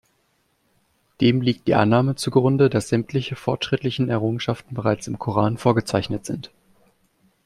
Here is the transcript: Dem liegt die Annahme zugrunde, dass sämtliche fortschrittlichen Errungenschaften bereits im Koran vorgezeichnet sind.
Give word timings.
Dem 1.21 1.41
liegt 1.41 1.67
die 1.67 1.75
Annahme 1.75 2.15
zugrunde, 2.15 2.71
dass 2.71 2.89
sämtliche 2.89 3.35
fortschrittlichen 3.35 4.09
Errungenschaften 4.09 4.73
bereits 4.73 5.05
im 5.05 5.19
Koran 5.19 5.59
vorgezeichnet 5.59 6.25
sind. 6.25 6.49